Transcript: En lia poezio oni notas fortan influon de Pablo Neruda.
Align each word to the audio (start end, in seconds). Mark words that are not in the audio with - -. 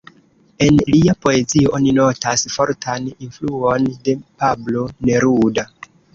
En 0.67 0.77
lia 0.93 1.13
poezio 1.25 1.73
oni 1.79 1.93
notas 1.97 2.47
fortan 2.55 3.07
influon 3.27 3.87
de 4.09 4.19
Pablo 4.43 4.89
Neruda. 5.13 5.69